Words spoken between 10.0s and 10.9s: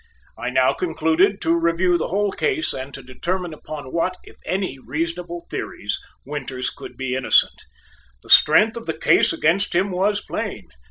plain.